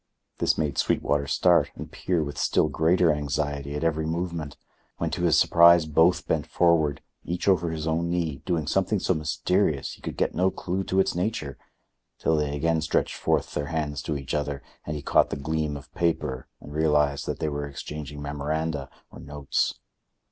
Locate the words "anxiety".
3.13-3.75